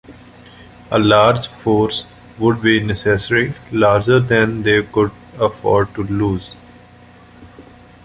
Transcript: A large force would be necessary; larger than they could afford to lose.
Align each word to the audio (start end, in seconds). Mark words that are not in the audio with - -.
A 0.89 0.97
large 0.97 1.45
force 1.47 2.05
would 2.39 2.59
be 2.59 2.79
necessary; 2.79 3.53
larger 3.71 4.19
than 4.19 4.63
they 4.63 4.81
could 4.81 5.11
afford 5.39 5.93
to 5.93 6.01
lose. 6.01 6.55